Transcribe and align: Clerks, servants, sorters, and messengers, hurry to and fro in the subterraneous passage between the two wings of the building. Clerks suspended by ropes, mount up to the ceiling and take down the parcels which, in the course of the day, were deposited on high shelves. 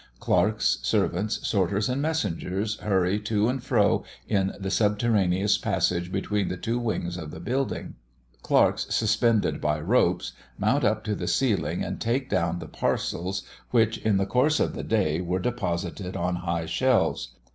Clerks, 0.19 0.79
servants, 0.81 1.47
sorters, 1.47 1.87
and 1.87 2.01
messengers, 2.01 2.75
hurry 2.79 3.19
to 3.19 3.47
and 3.47 3.63
fro 3.63 4.03
in 4.27 4.51
the 4.59 4.71
subterraneous 4.71 5.59
passage 5.59 6.11
between 6.11 6.47
the 6.47 6.57
two 6.57 6.79
wings 6.79 7.17
of 7.17 7.29
the 7.29 7.39
building. 7.39 7.93
Clerks 8.41 8.87
suspended 8.89 9.61
by 9.61 9.79
ropes, 9.79 10.31
mount 10.57 10.83
up 10.83 11.03
to 11.03 11.13
the 11.13 11.27
ceiling 11.27 11.83
and 11.83 12.01
take 12.01 12.31
down 12.31 12.57
the 12.57 12.67
parcels 12.67 13.43
which, 13.69 13.99
in 13.99 14.17
the 14.17 14.25
course 14.25 14.59
of 14.59 14.73
the 14.73 14.83
day, 14.83 15.21
were 15.21 15.37
deposited 15.37 16.17
on 16.17 16.37
high 16.37 16.65
shelves. 16.65 17.35